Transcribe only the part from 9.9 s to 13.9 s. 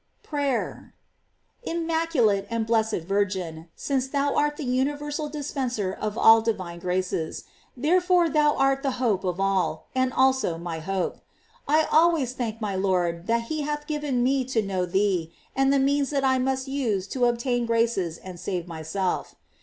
and also my hope. I always thank my Lord that he hath